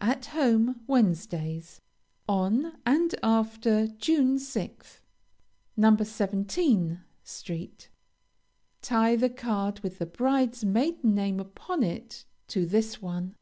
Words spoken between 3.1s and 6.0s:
after, June 6th. No.